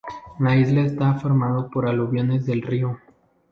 La 0.39 0.55
isla 0.57 0.81
está 0.81 1.13
formado 1.13 1.69
por 1.69 1.87
aluviones 1.87 2.47
del 2.47 2.63
río. 2.63 2.97